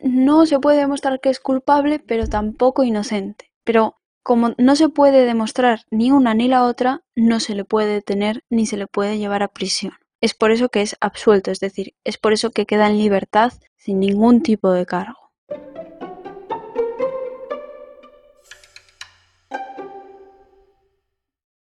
no 0.03 0.47
se 0.47 0.59
puede 0.59 0.79
demostrar 0.79 1.21
que 1.21 1.31
es 1.31 1.41
culpable, 1.41 1.99
pero 1.99 2.27
tampoco 2.27 2.85
inocente. 2.85 3.50
Pero 3.65 3.97
como 4.23 4.55
no 4.59 4.77
se 4.77 4.88
puede 4.88 5.25
demostrar 5.25 5.85
ni 5.91 6.11
una 6.11 6.35
ni 6.35 6.49
la 6.49 6.65
otra, 6.65 7.03
no 7.15 7.41
se 7.41 7.55
le 7.55 7.65
puede 7.65 7.95
detener 7.95 8.45
ni 8.50 8.67
se 8.67 8.77
le 8.77 8.87
puede 8.87 9.19
llevar 9.19 9.43
a 9.43 9.49
prisión. 9.49 9.95
Es 10.21 10.35
por 10.35 10.50
eso 10.50 10.69
que 10.69 10.83
es 10.83 10.97
absuelto, 11.00 11.50
es 11.50 11.61
decir, 11.61 11.95
es 12.05 12.19
por 12.19 12.33
eso 12.33 12.50
que 12.50 12.67
queda 12.67 12.88
en 12.88 12.99
libertad 12.99 13.53
sin 13.77 14.00
ningún 14.00 14.43
tipo 14.43 14.73
de 14.73 14.85
cargo. 14.85 15.31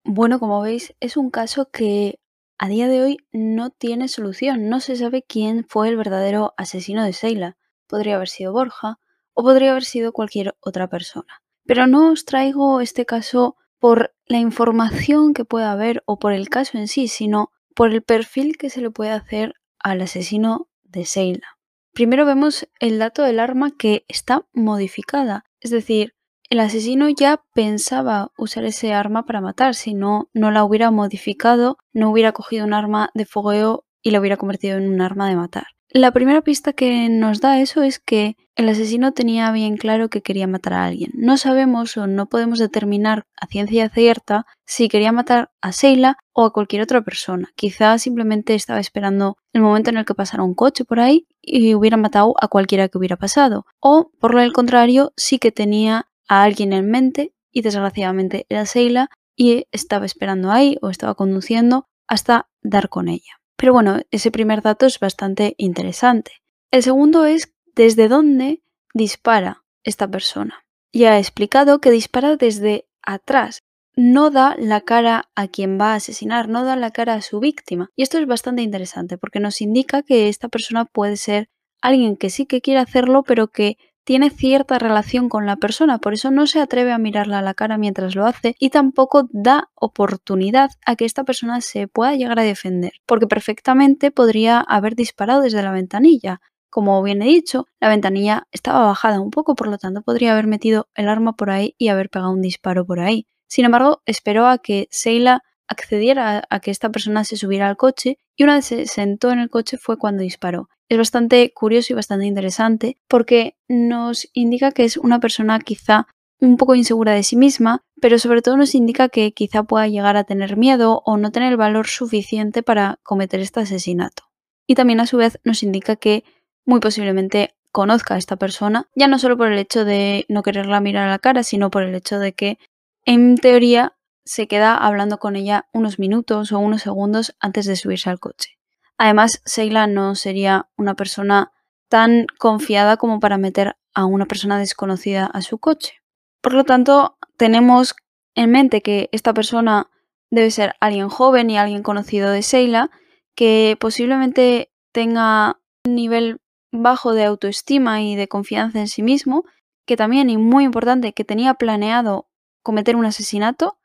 Bueno, 0.04 0.38
como 0.38 0.60
veis, 0.60 0.94
es 1.00 1.16
un 1.16 1.30
caso 1.30 1.70
que 1.70 2.20
a 2.58 2.68
día 2.68 2.88
de 2.88 3.02
hoy 3.02 3.16
no 3.32 3.70
tiene 3.70 4.08
solución. 4.08 4.68
No 4.68 4.80
se 4.80 4.96
sabe 4.96 5.22
quién 5.22 5.64
fue 5.68 5.88
el 5.88 5.96
verdadero 5.96 6.54
asesino 6.56 7.02
de 7.04 7.12
Seila 7.12 7.56
podría 7.86 8.16
haber 8.16 8.28
sido 8.28 8.52
Borja 8.52 8.98
o 9.32 9.42
podría 9.42 9.70
haber 9.70 9.84
sido 9.84 10.12
cualquier 10.12 10.56
otra 10.60 10.88
persona. 10.88 11.42
Pero 11.64 11.86
no 11.86 12.12
os 12.12 12.24
traigo 12.24 12.80
este 12.80 13.06
caso 13.06 13.56
por 13.78 14.14
la 14.26 14.38
información 14.38 15.34
que 15.34 15.44
pueda 15.44 15.72
haber 15.72 16.02
o 16.06 16.18
por 16.18 16.32
el 16.32 16.48
caso 16.48 16.78
en 16.78 16.88
sí, 16.88 17.08
sino 17.08 17.50
por 17.74 17.92
el 17.92 18.02
perfil 18.02 18.56
que 18.56 18.70
se 18.70 18.80
le 18.80 18.90
puede 18.90 19.10
hacer 19.10 19.54
al 19.78 20.00
asesino 20.00 20.68
de 20.82 21.04
Seila. 21.04 21.58
Primero 21.92 22.26
vemos 22.26 22.68
el 22.80 22.98
dato 22.98 23.22
del 23.22 23.40
arma 23.40 23.70
que 23.76 24.04
está 24.08 24.46
modificada, 24.52 25.44
es 25.60 25.70
decir, 25.70 26.13
el 26.50 26.60
asesino 26.60 27.08
ya 27.08 27.42
pensaba 27.54 28.32
usar 28.36 28.64
ese 28.64 28.92
arma 28.92 29.24
para 29.24 29.40
matar, 29.40 29.74
si 29.74 29.94
no, 29.94 30.28
no 30.34 30.50
la 30.50 30.64
hubiera 30.64 30.90
modificado, 30.90 31.78
no 31.92 32.10
hubiera 32.10 32.32
cogido 32.32 32.64
un 32.64 32.74
arma 32.74 33.10
de 33.14 33.24
fogueo 33.24 33.84
y 34.02 34.10
la 34.10 34.20
hubiera 34.20 34.36
convertido 34.36 34.76
en 34.76 34.88
un 34.88 35.00
arma 35.00 35.28
de 35.28 35.36
matar. 35.36 35.64
La 35.96 36.10
primera 36.10 36.42
pista 36.42 36.72
que 36.72 37.08
nos 37.08 37.40
da 37.40 37.60
eso 37.60 37.82
es 37.82 38.00
que 38.00 38.36
el 38.56 38.68
asesino 38.68 39.12
tenía 39.12 39.52
bien 39.52 39.76
claro 39.76 40.08
que 40.10 40.22
quería 40.22 40.48
matar 40.48 40.72
a 40.72 40.84
alguien. 40.86 41.12
No 41.14 41.36
sabemos 41.36 41.96
o 41.96 42.08
no 42.08 42.28
podemos 42.28 42.58
determinar 42.58 43.26
a 43.40 43.46
ciencia 43.46 43.88
cierta 43.88 44.44
si 44.66 44.88
quería 44.88 45.12
matar 45.12 45.52
a 45.60 45.70
Seila 45.70 46.16
o 46.32 46.46
a 46.46 46.52
cualquier 46.52 46.82
otra 46.82 47.02
persona. 47.02 47.50
Quizá 47.54 47.96
simplemente 47.98 48.56
estaba 48.56 48.80
esperando 48.80 49.36
el 49.52 49.62
momento 49.62 49.90
en 49.90 49.98
el 49.98 50.04
que 50.04 50.14
pasara 50.14 50.42
un 50.42 50.54
coche 50.54 50.84
por 50.84 50.98
ahí 50.98 51.28
y 51.40 51.74
hubiera 51.74 51.96
matado 51.96 52.34
a 52.40 52.48
cualquiera 52.48 52.88
que 52.88 52.98
hubiera 52.98 53.16
pasado. 53.16 53.64
O, 53.78 54.10
por 54.18 54.34
lo 54.34 54.52
contrario, 54.52 55.12
sí 55.16 55.38
que 55.38 55.52
tenía 55.52 56.08
a 56.28 56.42
alguien 56.42 56.72
en 56.72 56.90
mente 56.90 57.32
y 57.52 57.62
desgraciadamente 57.62 58.46
era 58.48 58.66
Seila 58.66 59.08
y 59.36 59.66
estaba 59.72 60.06
esperando 60.06 60.50
ahí 60.50 60.76
o 60.82 60.90
estaba 60.90 61.14
conduciendo 61.14 61.86
hasta 62.06 62.48
dar 62.62 62.88
con 62.88 63.08
ella. 63.08 63.40
Pero 63.56 63.72
bueno, 63.72 64.00
ese 64.10 64.30
primer 64.30 64.62
dato 64.62 64.86
es 64.86 64.98
bastante 64.98 65.54
interesante. 65.58 66.32
El 66.70 66.82
segundo 66.82 67.24
es 67.24 67.54
desde 67.74 68.08
dónde 68.08 68.62
dispara 68.92 69.64
esta 69.84 70.08
persona. 70.08 70.64
Ya 70.92 71.16
he 71.16 71.20
explicado 71.20 71.80
que 71.80 71.90
dispara 71.90 72.36
desde 72.36 72.86
atrás, 73.02 73.60
no 73.96 74.30
da 74.30 74.56
la 74.58 74.80
cara 74.80 75.30
a 75.34 75.48
quien 75.48 75.78
va 75.80 75.92
a 75.92 75.96
asesinar, 75.96 76.48
no 76.48 76.64
da 76.64 76.76
la 76.76 76.90
cara 76.90 77.14
a 77.14 77.22
su 77.22 77.40
víctima. 77.40 77.90
Y 77.96 78.02
esto 78.02 78.18
es 78.18 78.26
bastante 78.26 78.62
interesante 78.62 79.18
porque 79.18 79.40
nos 79.40 79.60
indica 79.60 80.02
que 80.02 80.28
esta 80.28 80.48
persona 80.48 80.84
puede 80.84 81.16
ser 81.16 81.48
alguien 81.80 82.16
que 82.16 82.30
sí 82.30 82.46
que 82.46 82.60
quiere 82.60 82.80
hacerlo, 82.80 83.22
pero 83.22 83.48
que 83.48 83.76
tiene 84.04 84.30
cierta 84.30 84.78
relación 84.78 85.28
con 85.28 85.46
la 85.46 85.56
persona, 85.56 85.98
por 85.98 86.14
eso 86.14 86.30
no 86.30 86.46
se 86.46 86.60
atreve 86.60 86.92
a 86.92 86.98
mirarla 86.98 87.38
a 87.38 87.42
la 87.42 87.54
cara 87.54 87.78
mientras 87.78 88.14
lo 88.14 88.26
hace 88.26 88.54
y 88.58 88.70
tampoco 88.70 89.28
da 89.32 89.70
oportunidad 89.74 90.70
a 90.86 90.94
que 90.96 91.06
esta 91.06 91.24
persona 91.24 91.60
se 91.60 91.88
pueda 91.88 92.14
llegar 92.14 92.38
a 92.38 92.42
defender, 92.42 92.92
porque 93.06 93.26
perfectamente 93.26 94.10
podría 94.10 94.60
haber 94.60 94.94
disparado 94.94 95.40
desde 95.42 95.62
la 95.62 95.72
ventanilla. 95.72 96.40
Como 96.70 97.02
bien 97.02 97.22
he 97.22 97.26
dicho, 97.26 97.66
la 97.80 97.88
ventanilla 97.88 98.46
estaba 98.50 98.86
bajada 98.86 99.20
un 99.20 99.30
poco, 99.30 99.54
por 99.54 99.68
lo 99.68 99.78
tanto 99.78 100.02
podría 100.02 100.32
haber 100.32 100.46
metido 100.46 100.88
el 100.94 101.08
arma 101.08 101.32
por 101.34 101.50
ahí 101.50 101.74
y 101.78 101.88
haber 101.88 102.10
pegado 102.10 102.32
un 102.32 102.42
disparo 102.42 102.84
por 102.84 103.00
ahí. 103.00 103.26
Sin 103.46 103.64
embargo, 103.64 104.02
esperó 104.06 104.46
a 104.48 104.58
que 104.58 104.88
Seila 104.90 105.42
accediera 105.68 106.44
a 106.50 106.60
que 106.60 106.70
esta 106.70 106.90
persona 106.90 107.24
se 107.24 107.36
subiera 107.36 107.68
al 107.68 107.76
coche 107.76 108.18
y 108.36 108.44
una 108.44 108.56
vez 108.56 108.66
se 108.66 108.86
sentó 108.86 109.30
en 109.30 109.38
el 109.38 109.50
coche 109.50 109.78
fue 109.78 109.98
cuando 109.98 110.22
disparó. 110.22 110.68
Es 110.94 110.98
bastante 110.98 111.52
curioso 111.52 111.92
y 111.92 111.96
bastante 111.96 112.24
interesante 112.24 112.98
porque 113.08 113.56
nos 113.66 114.28
indica 114.32 114.70
que 114.70 114.84
es 114.84 114.96
una 114.96 115.18
persona 115.18 115.58
quizá 115.58 116.06
un 116.40 116.56
poco 116.56 116.76
insegura 116.76 117.10
de 117.10 117.24
sí 117.24 117.34
misma, 117.34 117.82
pero 118.00 118.16
sobre 118.20 118.42
todo 118.42 118.56
nos 118.56 118.76
indica 118.76 119.08
que 119.08 119.32
quizá 119.32 119.64
pueda 119.64 119.88
llegar 119.88 120.16
a 120.16 120.22
tener 120.22 120.56
miedo 120.56 121.02
o 121.04 121.16
no 121.16 121.32
tener 121.32 121.50
el 121.50 121.56
valor 121.56 121.88
suficiente 121.88 122.62
para 122.62 123.00
cometer 123.02 123.40
este 123.40 123.58
asesinato. 123.58 124.30
Y 124.68 124.76
también 124.76 125.00
a 125.00 125.06
su 125.06 125.16
vez 125.16 125.40
nos 125.42 125.64
indica 125.64 125.96
que 125.96 126.22
muy 126.64 126.78
posiblemente 126.78 127.56
conozca 127.72 128.14
a 128.14 128.18
esta 128.18 128.36
persona, 128.36 128.88
ya 128.94 129.08
no 129.08 129.18
solo 129.18 129.36
por 129.36 129.50
el 129.50 129.58
hecho 129.58 129.84
de 129.84 130.26
no 130.28 130.44
quererla 130.44 130.78
mirar 130.78 131.08
a 131.08 131.10
la 131.10 131.18
cara, 131.18 131.42
sino 131.42 131.72
por 131.72 131.82
el 131.82 131.96
hecho 131.96 132.20
de 132.20 132.34
que, 132.34 132.58
en 133.04 133.34
teoría, 133.36 133.96
se 134.24 134.46
queda 134.46 134.76
hablando 134.76 135.18
con 135.18 135.34
ella 135.34 135.66
unos 135.72 135.98
minutos 135.98 136.52
o 136.52 136.60
unos 136.60 136.82
segundos 136.82 137.34
antes 137.40 137.66
de 137.66 137.74
subirse 137.74 138.10
al 138.10 138.20
coche. 138.20 138.58
Además, 138.98 139.42
Seila 139.44 139.86
no 139.86 140.14
sería 140.14 140.68
una 140.76 140.94
persona 140.94 141.52
tan 141.88 142.26
confiada 142.38 142.96
como 142.96 143.20
para 143.20 143.38
meter 143.38 143.76
a 143.94 144.04
una 144.04 144.26
persona 144.26 144.58
desconocida 144.58 145.26
a 145.26 145.42
su 145.42 145.58
coche. 145.58 146.02
Por 146.40 146.54
lo 146.54 146.64
tanto, 146.64 147.16
tenemos 147.36 147.94
en 148.34 148.50
mente 148.50 148.82
que 148.82 149.08
esta 149.12 149.32
persona 149.32 149.90
debe 150.30 150.50
ser 150.50 150.74
alguien 150.80 151.08
joven 151.08 151.50
y 151.50 151.58
alguien 151.58 151.82
conocido 151.82 152.30
de 152.30 152.42
Seila, 152.42 152.90
que 153.34 153.76
posiblemente 153.78 154.72
tenga 154.92 155.60
un 155.84 155.94
nivel 155.94 156.40
bajo 156.72 157.12
de 157.14 157.24
autoestima 157.24 158.02
y 158.02 158.16
de 158.16 158.28
confianza 158.28 158.80
en 158.80 158.88
sí 158.88 159.02
mismo, 159.02 159.44
que 159.86 159.96
también, 159.96 160.30
y 160.30 160.36
muy 160.36 160.64
importante, 160.64 161.12
que 161.12 161.24
tenía 161.24 161.54
planeado 161.54 162.28
cometer 162.62 162.96
un 162.96 163.06
asesinato 163.06 163.76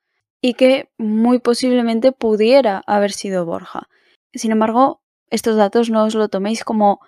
y 0.42 0.54
que 0.54 0.89
muy 0.98 1.39
posiblemente 1.39 2.12
pudiera 2.12 2.82
haber 2.88 3.12
sido 3.12 3.46
Borja. 3.46 3.89
Sin 4.34 4.52
embargo, 4.52 5.02
estos 5.30 5.56
datos 5.56 5.90
no 5.90 6.04
os 6.04 6.16
lo 6.16 6.30
toméis 6.30 6.64
como 6.64 7.00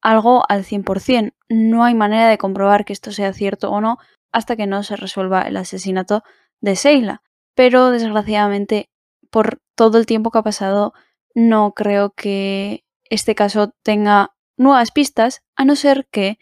algo 0.00 0.44
al 0.48 0.64
100%. 0.64 1.34
No 1.48 1.84
hay 1.84 1.94
manera 1.94 2.28
de 2.28 2.38
comprobar 2.38 2.84
que 2.84 2.92
esto 2.92 3.12
sea 3.12 3.32
cierto 3.32 3.70
o 3.70 3.80
no 3.80 3.98
hasta 4.32 4.56
que 4.56 4.66
no 4.66 4.82
se 4.82 4.96
resuelva 4.96 5.42
el 5.42 5.56
asesinato 5.56 6.22
de 6.60 6.76
Seila. 6.76 7.22
Pero 7.54 7.90
desgraciadamente, 7.90 8.90
por 9.30 9.60
todo 9.74 9.98
el 9.98 10.06
tiempo 10.06 10.30
que 10.30 10.38
ha 10.38 10.42
pasado, 10.42 10.94
no 11.34 11.72
creo 11.72 12.10
que 12.10 12.84
este 13.10 13.34
caso 13.34 13.74
tenga 13.82 14.34
nuevas 14.56 14.90
pistas, 14.90 15.42
a 15.56 15.64
no 15.64 15.76
ser 15.76 16.06
que, 16.10 16.38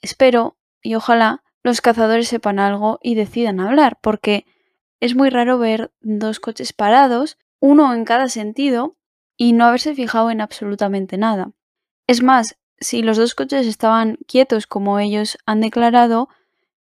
espero 0.00 0.56
y 0.82 0.94
ojalá, 0.94 1.42
los 1.62 1.80
cazadores 1.80 2.28
sepan 2.28 2.58
algo 2.58 2.98
y 3.02 3.14
decidan 3.14 3.60
hablar, 3.60 3.98
porque 4.00 4.46
es 5.00 5.14
muy 5.14 5.30
raro 5.30 5.58
ver 5.58 5.92
dos 6.00 6.40
coches 6.40 6.72
parados, 6.72 7.38
uno 7.60 7.92
en 7.94 8.04
cada 8.04 8.28
sentido, 8.28 8.96
y 9.36 9.52
no 9.52 9.66
haberse 9.66 9.94
fijado 9.94 10.30
en 10.30 10.40
absolutamente 10.40 11.16
nada. 11.18 11.52
Es 12.06 12.22
más, 12.22 12.56
si 12.78 13.02
los 13.02 13.16
dos 13.16 13.34
coches 13.34 13.66
estaban 13.66 14.18
quietos 14.26 14.66
como 14.66 14.98
ellos 14.98 15.38
han 15.46 15.60
declarado, 15.60 16.28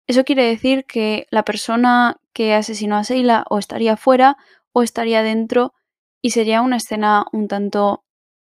eso 0.07 0.25
quiere 0.25 0.45
decir 0.45 0.85
que 0.85 1.27
la 1.31 1.45
persona 1.45 2.17
que 2.33 2.55
asesinó 2.55 2.97
a 2.97 3.05
Seila 3.05 3.45
o 3.49 3.59
estaría 3.59 3.97
fuera 3.97 4.37
o 4.73 4.83
estaría 4.83 5.23
dentro 5.23 5.75
y 6.21 6.31
sería 6.31 6.63
una 6.63 6.77
escena 6.77 7.27
un 7.33 7.49
tanto 7.49 8.05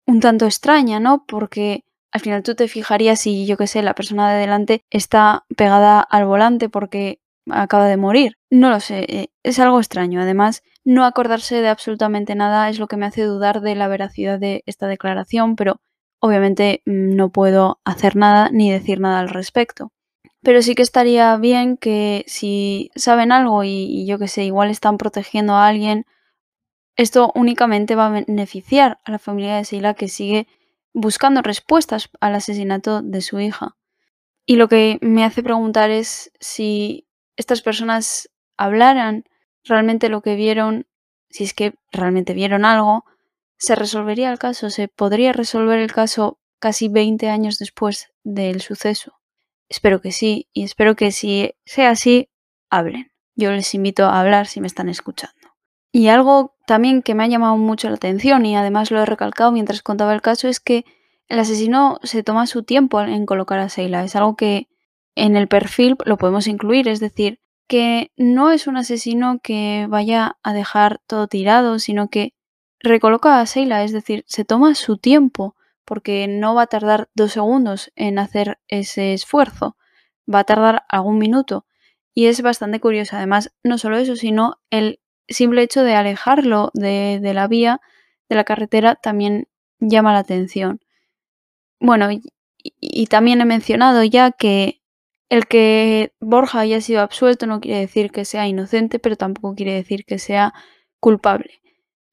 un 0.08 0.20
tanto 0.20 0.46
extraña, 0.46 1.00
¿no? 1.00 1.26
Porque 1.26 1.84
al 2.12 2.22
final 2.22 2.44
tú 2.44 2.56
te 2.56 2.68
fijarías 2.68 3.20
si, 3.20 3.46
yo 3.46 3.58
qué 3.58 3.68
sé, 3.68 3.82
la 3.82 3.96
persona 3.96 4.32
de 4.32 4.40
delante 4.40 4.86
está 4.90 5.46
pegada 5.58 6.00
al 6.00 6.26
volante 6.26 6.70
porque 6.70 7.20
acaba 7.50 7.88
de 7.88 7.98
morir. 7.98 8.38
No 8.50 8.70
lo 8.70 8.80
sé, 8.80 9.06
eh, 9.08 9.30
es 9.44 9.60
algo 9.60 9.80
extraño. 9.80 10.22
Además, 10.22 10.64
no 10.86 11.04
acordarse 11.04 11.62
de 11.62 11.68
absolutamente 11.68 12.36
nada 12.36 12.70
es 12.70 12.80
lo 12.80 12.88
que 12.88 12.96
me 12.96 13.08
hace 13.08 13.24
dudar 13.24 13.62
de 13.62 13.76
la 13.76 13.88
veracidad 13.88 14.40
de 14.40 14.64
esta 14.68 14.88
declaración, 14.88 15.56
pero 15.56 15.82
obviamente 16.20 16.84
mm, 16.86 17.16
no 17.16 17.30
puedo 17.30 17.80
hacer 17.84 18.16
nada 18.16 18.50
ni 18.52 18.72
decir 18.72 19.00
nada 19.00 19.20
al 19.20 19.30
respecto. 19.30 19.92
Pero 20.42 20.62
sí 20.62 20.76
que 20.76 20.84
estaría 20.84 21.36
bien 21.38 21.76
que 21.76 22.24
si 22.28 22.92
saben 22.96 23.32
algo 23.32 23.64
y, 23.64 24.06
yo 24.06 24.20
que 24.20 24.28
sé, 24.28 24.44
igual 24.44 24.70
están 24.70 24.98
protegiendo 24.98 25.54
a 25.54 25.68
alguien, 25.68 26.06
esto 26.96 27.32
únicamente 27.34 27.96
va 27.96 28.08
a 28.08 28.22
beneficiar 28.26 29.00
a 29.04 29.12
la 29.12 29.20
familia 29.20 29.56
de 29.56 29.66
Seila 29.66 29.96
que 29.96 30.08
sigue 30.08 30.48
buscando 30.94 31.42
respuestas 31.42 32.10
al 32.22 32.36
asesinato 32.36 33.02
de 33.02 33.22
su 33.22 33.40
hija. 33.40 33.76
Y 34.46 34.58
lo 34.58 34.70
que 34.70 35.00
me 35.02 35.26
hace 35.26 35.42
preguntar 35.42 35.90
es 35.90 36.32
si 36.40 37.08
estas 37.38 37.64
personas 37.64 38.30
hablaran 38.56 39.26
realmente 39.66 40.10
lo 40.10 40.22
que 40.22 40.36
vieron, 40.36 40.88
si 41.30 41.44
es 41.44 41.54
que 41.54 41.74
realmente 41.92 42.34
vieron 42.34 42.66
algo, 42.66 43.06
se 43.58 43.76
resolvería 43.76 44.32
el 44.32 44.40
caso, 44.40 44.70
se 44.70 44.88
podría 44.88 45.34
resolver 45.34 45.80
el 45.80 45.92
caso 45.92 46.40
casi 46.60 46.88
20 46.88 47.30
años 47.30 47.58
después 47.58 48.14
del 48.24 48.62
suceso. 48.62 49.20
Espero 49.70 50.02
que 50.02 50.12
sí, 50.12 50.48
y 50.54 50.64
espero 50.64 50.96
que 50.96 51.12
si 51.12 51.56
sea 51.66 51.90
así, 51.90 52.30
hablen. 52.70 53.12
Yo 53.36 53.52
les 53.52 53.74
invito 53.74 54.06
a 54.06 54.20
hablar 54.20 54.48
si 54.48 54.62
me 54.62 54.68
están 54.68 54.90
escuchando. 54.90 55.36
Y 55.92 56.08
algo 56.10 56.56
también 56.68 57.02
que 57.02 57.16
me 57.16 57.24
ha 57.24 57.28
llamado 57.28 57.58
mucho 57.58 57.90
la 57.90 57.96
atención 57.96 58.46
y 58.46 58.56
además 58.56 58.92
lo 58.92 59.02
he 59.02 59.06
recalcado 59.06 59.52
mientras 59.52 59.82
contaba 59.82 60.14
el 60.14 60.22
caso 60.22 60.48
es 60.48 60.60
que 60.60 60.86
el 61.28 61.40
asesino 61.40 62.00
se 62.04 62.24
toma 62.24 62.48
su 62.48 62.64
tiempo 62.64 63.02
en 63.02 63.26
colocar 63.26 63.60
a 63.60 63.70
Seila. 63.70 64.04
Es 64.04 64.16
algo 64.16 64.36
que 64.36 64.68
en 65.16 65.36
el 65.36 65.48
perfil 65.48 65.96
lo 66.06 66.18
podemos 66.18 66.48
incluir, 66.48 66.88
es 66.88 67.00
decir, 67.00 67.40
que 67.68 68.12
no 68.18 68.52
es 68.52 68.68
un 68.68 68.78
asesino 68.78 69.40
que 69.42 69.88
vaya 69.90 70.38
a 70.44 70.54
dejar 70.54 71.02
todo 71.08 71.28
tirado, 71.28 71.80
sino 71.80 72.10
que 72.10 72.34
recoloca 72.80 73.40
a 73.40 73.46
Seila, 73.46 73.84
es 73.84 73.92
decir, 73.92 74.24
se 74.28 74.46
toma 74.46 74.76
su 74.76 74.98
tiempo 74.98 75.56
porque 75.86 76.28
no 76.28 76.56
va 76.56 76.64
a 76.64 76.68
tardar 76.68 77.10
dos 77.14 77.32
segundos 77.32 77.92
en 77.96 78.20
hacer 78.20 78.60
ese 78.68 79.14
esfuerzo, 79.14 79.78
va 80.32 80.40
a 80.40 80.44
tardar 80.44 80.84
algún 80.90 81.18
minuto. 81.20 81.66
Y 82.14 82.28
es 82.28 82.42
bastante 82.42 82.80
curioso, 82.80 83.16
además, 83.16 83.54
no 83.64 83.78
solo 83.78 83.98
eso, 83.98 84.16
sino 84.16 84.60
el 84.70 85.00
simple 85.28 85.62
hecho 85.62 85.84
de 85.84 85.96
alejarlo 85.96 86.72
de, 86.74 87.20
la 87.34 87.48
vía, 87.48 87.82
de 88.30 88.36
la 88.36 88.44
carretera, 88.44 88.96
también 88.96 89.48
llama 89.80 90.14
la 90.14 90.20
atención. 90.20 90.80
Bueno, 91.80 92.10
y, 92.64 93.08
también 93.08 93.42
he 93.42 93.46
mencionado 93.46 94.04
ya 94.04 94.32
que 94.32 94.82
el 95.30 95.48
que 95.48 96.14
Borja 96.20 96.60
haya 96.60 96.82
sido 96.82 97.02
absuelto 97.02 97.48
no 97.48 97.60
quiere 97.60 97.80
decir 97.80 98.12
que 98.12 98.26
sea 98.26 98.48
inocente, 98.48 99.00
pero 99.00 99.16
tampoco 99.16 99.56
quiere 99.56 99.74
decir 99.74 100.06
que 100.06 100.20
sea 100.20 100.54
culpable. 101.00 101.62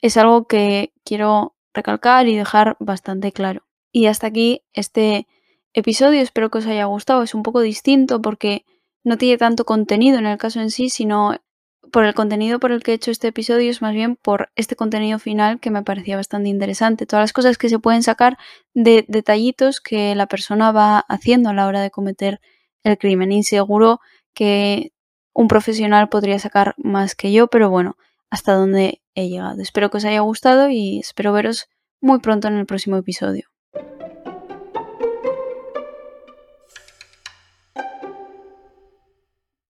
Es 0.01 0.17
algo 0.17 0.47
que 0.47 0.93
quiero 1.05 1.57
recalcar 1.75 2.29
y 2.29 2.37
dejar 2.37 2.77
bastante 2.81 3.33
claro. 3.33 3.65
Y 3.93 4.07
hasta 4.07 4.27
aquí 4.29 4.63
este 4.73 5.27
episodio, 5.75 6.21
espero 6.21 6.51
que 6.51 6.59
os 6.59 6.67
haya 6.67 6.87
gustado. 6.87 7.23
Es 7.23 7.35
un 7.35 7.43
poco 7.43 7.61
distinto 7.61 8.21
porque 8.21 8.65
no 9.05 9.19
tiene 9.19 9.39
tanto 9.39 9.65
contenido 9.65 10.19
en 10.19 10.27
el 10.27 10.39
caso 10.39 10.61
en 10.61 10.71
sí, 10.71 10.89
sino 10.89 11.37
por 11.93 12.05
el 12.05 12.15
contenido 12.15 12.59
por 12.59 12.73
el 12.73 12.83
que 12.83 12.93
he 12.93 12.95
hecho 12.95 13.11
este 13.11 13.29
episodio, 13.29 13.71
es 13.71 13.83
más 13.83 13.93
bien 13.93 14.17
por 14.17 14.51
este 14.57 14.77
contenido 14.77 15.19
final 15.19 15.61
que 15.61 15.71
me 15.71 15.83
parecía 15.83 16.17
bastante 16.17 16.49
interesante. 16.49 17.07
Todas 17.07 17.25
las 17.25 17.33
cosas 17.33 17.59
que 17.59 17.69
se 17.69 17.79
pueden 17.79 18.03
sacar 18.03 18.39
de 18.73 19.05
detallitos 19.09 19.81
que 19.81 20.15
la 20.15 20.27
persona 20.27 20.73
va 20.73 21.01
haciendo 21.01 21.51
a 21.51 21.55
la 21.55 21.67
hora 21.67 21.83
de 21.83 21.91
cometer 21.91 22.41
el 22.85 22.99
crimen. 22.99 23.33
Inseguro 23.33 24.01
que 24.35 24.93
un 25.35 25.49
profesional 25.49 26.09
podría 26.09 26.39
sacar 26.39 26.75
más 26.79 27.15
que 27.15 27.33
yo, 27.33 27.49
pero 27.49 27.71
bueno, 27.71 27.97
hasta 28.31 28.55
donde 28.55 29.03
he 29.15 29.29
llegado. 29.29 29.61
Espero 29.61 29.91
que 29.91 29.99
os 29.99 30.05
haya 30.05 30.21
gustado 30.21 30.69
y 30.71 30.99
espero 31.01 31.33
veros 31.33 31.69
muy 32.01 32.21
pronto 32.21 32.49
en 32.49 32.55
el 32.55 32.67
próximo 32.67 32.97
episodio. 32.97 33.52